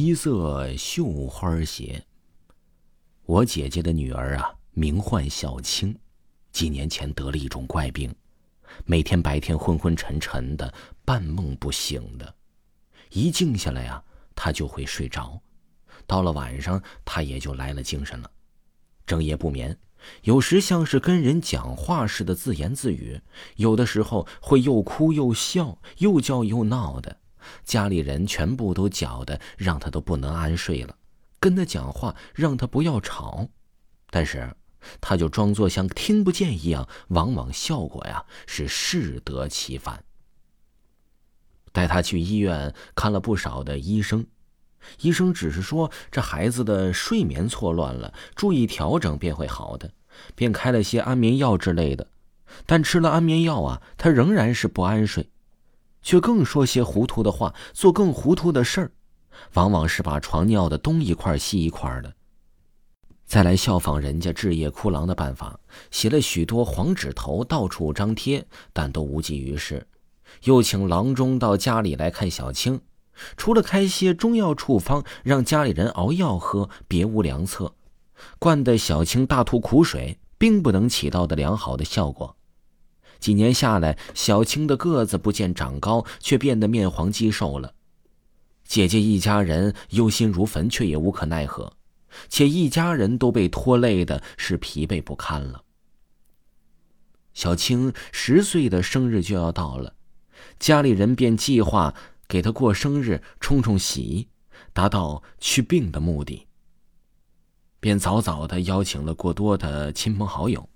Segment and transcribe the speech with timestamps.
[0.00, 2.00] 七色绣花鞋。
[3.24, 5.92] 我姐姐的女儿啊，名唤小青，
[6.52, 8.14] 几年前得了一种怪病，
[8.84, 10.72] 每天白天昏昏沉沉的，
[11.04, 12.32] 半梦不醒的，
[13.10, 14.00] 一静下来呀，
[14.36, 15.36] 她就会睡着，
[16.06, 18.30] 到了晚上，她也就来了精神了，
[19.04, 19.76] 整夜不眠，
[20.22, 23.20] 有时像是跟人讲话似的自言自语，
[23.56, 27.18] 有的时候会又哭又笑，又叫又闹的。
[27.64, 30.96] 家里人全部都搅得让他都不能安睡了，
[31.38, 33.48] 跟他讲话让他不要吵，
[34.10, 34.54] 但是
[35.00, 40.04] 他就装作像听不见一样，往往效果呀是适得其反。
[41.72, 44.26] 带他去医院看了不少的医生，
[45.00, 49.92] 医生只是说这孩子的睡眠错乱了，注意调整便会好的，
[50.34, 52.08] 便开了些安眠药之类的，
[52.66, 55.30] 但吃了安眠药啊，他仍然是不安睡。
[56.08, 58.90] 却更说些糊涂的话，做更糊涂的事儿，
[59.52, 62.10] 往往是把床尿的东一块西一块的。
[63.26, 68.42] 再来效仿人家治夜哭狼的办法，写了许多黄纸头，到处张贴，
[68.72, 69.86] 但都无济于事。
[70.44, 72.80] 又请郎中到家里来看小青，
[73.36, 77.74] 除了开些中药处方让家里人熬药喝，别无良策。
[78.38, 82.37] 灌得小青大吐苦水，并不能起到的良好的效果。
[83.18, 87.74] 几年下来，小青的个子不见长高，却变得面黄肌瘦了。
[88.64, 91.72] 姐姐一家人忧心如焚，却也无可奈何，
[92.28, 95.62] 且一家人都被拖累的是疲惫不堪了。
[97.32, 99.94] 小青十岁的生日就要到了，
[100.58, 101.94] 家里人便计划
[102.28, 104.28] 给她过生日，冲冲喜，
[104.72, 106.46] 达到去病的目的。
[107.80, 110.68] 便早早的邀请了过多的亲朋好友。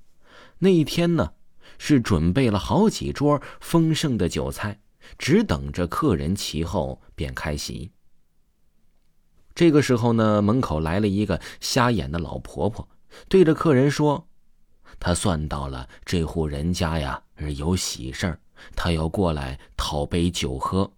[0.58, 1.32] 那一天呢？
[1.84, 4.78] 是准备了好几桌丰盛的酒菜，
[5.18, 7.90] 只等着客人齐后便开席。
[9.52, 12.88] 这个时候呢，门口来了一个瞎眼的老婆婆，
[13.28, 14.28] 对着客人说
[15.00, 17.20] ：“她算到了这户人家呀
[17.56, 18.40] 有喜事儿，
[18.76, 20.92] 她要过来讨杯酒喝。”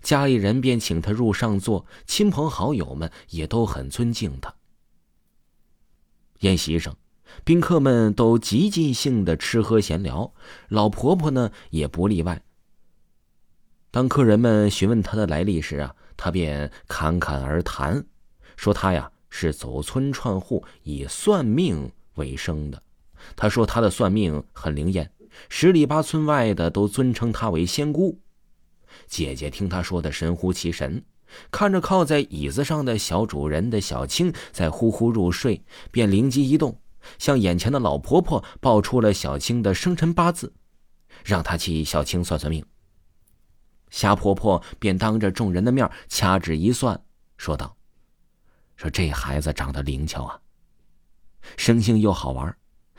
[0.00, 4.54] 家里人便请她入上座，亲朋好友们也都很尊敬她。
[6.38, 6.96] 宴席上。
[7.42, 10.32] 宾客们都积极尽兴的吃喝闲聊，
[10.68, 12.42] 老婆婆呢也不例外。
[13.90, 18.04] 当客人们询问她的来历时啊，她便侃侃而谈，
[18.56, 22.82] 说她呀是走村串户以算命为生的。
[23.36, 25.10] 她说她的算命很灵验，
[25.48, 28.18] 十里八村外的都尊称她为仙姑。
[29.06, 31.04] 姐姐听她说的神乎其神，
[31.50, 36.78] 看着靠在椅子上的小主人的小青在呼呼入睡，便灵机一动。
[37.18, 40.52] 向眼前的老婆婆报出了小青的生辰八字，
[41.24, 42.64] 让她替小青算算命。
[43.90, 47.00] 瞎婆婆便当着众人的面掐指一算，
[47.36, 47.76] 说道
[48.74, 50.40] ：“说这孩子长得灵巧啊，
[51.56, 52.56] 生性又好玩，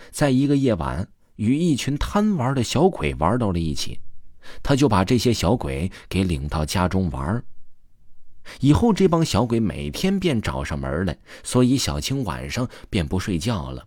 [0.10, 1.06] 在一个夜晚
[1.36, 4.00] 与一群贪玩的小鬼玩到了一起，
[4.64, 7.44] 他就把这些小鬼给领到家中玩。
[8.62, 13.86] 以后这帮小鬼每天便找上门来，所以小青晚上便不睡觉了。”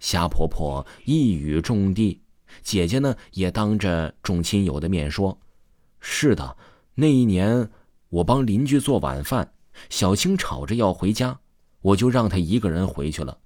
[0.00, 2.20] 瞎婆婆一语中的，
[2.62, 5.38] 姐姐呢也当着众亲友的面说
[6.00, 6.56] ：“是的，
[6.94, 7.70] 那一年
[8.08, 9.52] 我帮邻居做晚饭，
[9.90, 11.40] 小青吵着要回家，
[11.82, 13.38] 我就让她一个人回去了。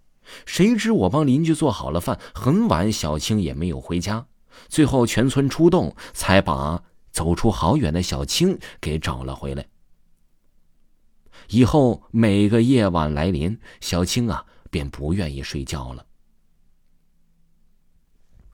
[0.47, 4.27] 谁知我帮邻居做好了饭，很晚小青也没有回家，
[4.69, 9.67] 最后全村出动，才把走出好远的小青给找了回来。
[11.49, 16.07] 以后每个夜晚来临，小青啊便不愿意睡觉了。”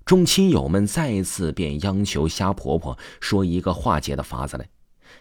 [0.09, 4.67] 众亲友们再次便央求瞎婆婆说一个化解的法子来。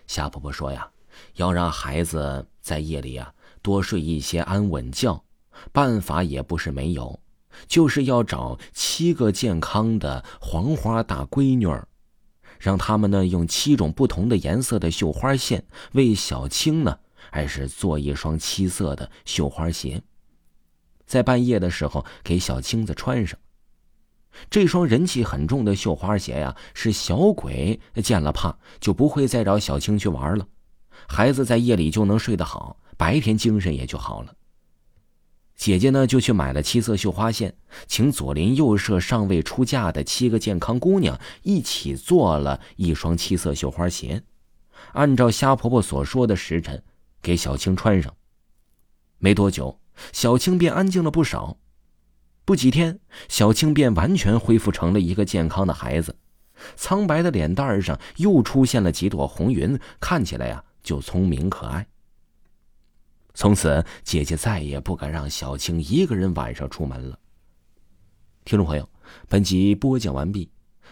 [0.07, 0.89] 瞎婆婆说呀，
[1.35, 5.21] 要让孩子在夜里啊多睡一些安稳觉。
[5.73, 7.19] 办法也不是没有，
[7.67, 11.85] 就是要找七个健康的黄花大闺女儿，
[12.57, 16.97] 让他们呢用七种不同的颜色的绣花线为小青呢，
[17.29, 20.01] 还是做一双七色的绣花鞋，
[21.05, 23.37] 在半夜的时候给小青子穿上。
[24.49, 30.47] 这双人气很重的绣花鞋呀，是小鬼见了怕，就不会再找小青去玩了。
[31.07, 34.33] 孩子在夜里就能睡得好，白天精神也就好了。
[35.55, 37.55] 姐姐呢，就去买了七色绣花线，
[37.87, 44.21] 请左邻右舍尚未出嫁的七个健康姑娘一起做了一双七色绣花鞋，
[44.93, 46.83] 按照瞎婆婆所说的时辰
[47.23, 48.13] 给小青穿上。
[49.17, 49.79] 没多久，
[50.13, 51.57] 小青便安静了不少。
[52.47, 52.97] 不几天，
[53.27, 56.15] 小青便完全恢复成了一个健康的孩子，
[56.77, 61.85] 苍白的脸蛋上又出现了几朵红云，看起来呀就聪明可爱。
[63.33, 67.19] 从此，姐姐再也不敢让小青一个人晚上出门了。
[68.45, 68.87] 听众朋友，
[69.27, 70.49] 本集播讲完毕。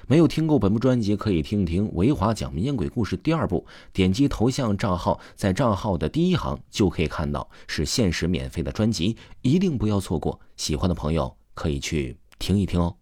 [0.07, 3.65] 没有听过本部专辑，可以听听维华讲民间鬼故事第二部。
[3.93, 10.37] 点击头像账号，在账号的第一行就可以看到是限时免费的专辑，一定不要错过。
[10.57, 12.97] 喜欢的朋友可以去听一听哦。